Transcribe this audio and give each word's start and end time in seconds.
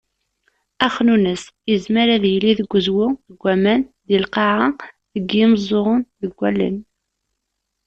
Axnunnes, 0.85 1.41
yezmer 1.69 2.07
ad 2.15 2.23
yili 2.31 2.51
deg 2.59 2.71
uzwu, 2.77 3.07
deg 3.29 3.39
waman, 3.45 3.81
deg 4.07 4.19
lqaεa, 4.23 4.67
deg 5.15 5.25
yimeẓẓuɣen, 5.35 6.01
deg 6.21 6.31
wallen. 6.39 6.77